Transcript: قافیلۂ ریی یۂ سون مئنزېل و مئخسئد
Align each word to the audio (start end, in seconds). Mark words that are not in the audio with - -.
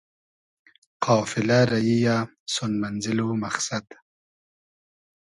قافیلۂ 1.05 1.59
ریی 1.69 1.97
یۂ 2.05 2.17
سون 2.53 2.71
مئنزېل 2.81 3.19
و 3.25 3.39
مئخسئد 3.41 3.87